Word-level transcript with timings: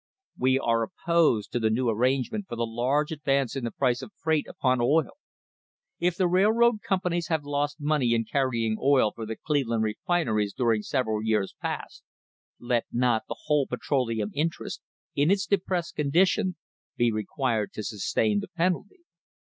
We 0.39 0.57
are 0.57 0.81
opposed 0.81 1.51
to 1.51 1.59
the 1.59 1.69
new 1.69 1.87
arrangement 1.87 2.47
for 2.49 2.55
the 2.55 2.65
large 2.65 3.11
advance 3.11 3.55
in 3.55 3.63
the 3.63 3.69
price 3.69 4.01
of 4.01 4.11
freight 4.19 4.47
upon 4.47 4.81
oil. 4.81 5.11
If 5.99 6.15
the 6.15 6.27
railroad 6.27 6.81
companies 6.81 7.27
have 7.27 7.43
lost 7.43 7.79
money 7.79 8.15
in 8.15 8.25
carrying 8.25 8.77
oil 8.81 9.11
for 9.11 9.27
the 9.27 9.35
Cleveland 9.35 9.83
refineries 9.83 10.53
during 10.55 10.81
several 10.81 11.21
years 11.23 11.53
past, 11.61 12.01
let 12.59 12.87
not 12.91 13.25
the 13.29 13.41
whole 13.43 13.67
petroleum 13.67 14.31
interest, 14.33 14.81
in 15.13 15.29
its 15.29 15.45
depressed 15.45 15.93
condition, 15.93 16.55
be 16.97 17.11
required 17.11 17.71
to 17.73 17.83
sustain 17.83 18.39
the 18.39 18.47
penalty. 18.47 19.01